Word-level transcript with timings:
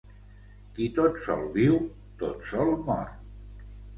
Qui 0.77 0.87
tot 0.95 1.19
sol 1.25 1.43
viu, 1.59 1.77
tot 2.23 2.47
sol 2.53 2.73
mor. 2.91 3.13